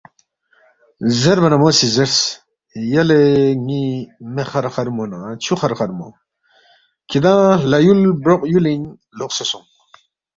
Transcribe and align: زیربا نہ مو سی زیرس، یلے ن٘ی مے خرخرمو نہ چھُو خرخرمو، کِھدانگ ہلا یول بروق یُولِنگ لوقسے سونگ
زیربا 1.19 1.47
نہ 1.51 1.57
مو 1.61 1.69
سی 1.77 1.87
زیرس، 1.95 2.17
یلے 2.91 3.21
ن٘ی 3.65 3.83
مے 4.33 4.43
خرخرمو 4.49 5.03
نہ 5.11 5.19
چھُو 5.43 5.53
خرخرمو، 5.61 6.07
کِھدانگ 7.09 7.57
ہلا 7.61 7.77
یول 7.85 8.01
بروق 8.23 8.41
یُولِنگ 8.51 8.83
لوقسے 9.17 9.43
سونگ 9.49 9.65